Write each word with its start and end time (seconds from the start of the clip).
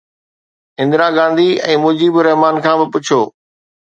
اندرا 0.83 1.07
گانڌي 1.17 1.49
۽ 1.69 1.73
مجيب 1.83 2.13
الرحمان 2.23 2.55
کان 2.65 2.75
به 2.81 2.85
پڇو 2.97 3.19